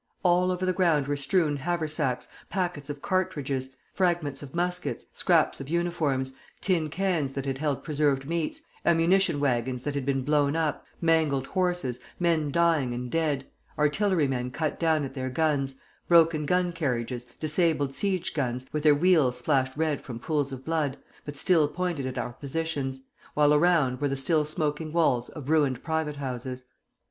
[0.23, 5.69] All over the ground were strewn haversacks, packets of cartridges, fragments of muskets, scraps of
[5.69, 10.83] uniforms, tin cans that had held preserved meats, ammunition wagons that had been blown up,
[11.01, 13.45] mangled horses, men dying and dead,
[13.77, 15.75] artillerymen cut down at their guns,
[16.07, 20.97] broken gun carriages, disabled siege guns, with their wheels splashed red from pools of blood,
[21.25, 23.01] but still pointed at our positions,
[23.35, 26.63] while around were the still smoking walls of ruined private houses.